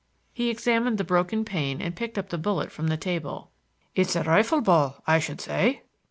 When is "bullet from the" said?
2.39-2.97